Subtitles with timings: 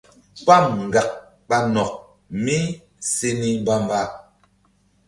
[0.45, 1.09] Pam ŋgak
[1.47, 1.91] ɓa nok
[2.43, 2.57] mí
[3.13, 3.99] se ni mbamba.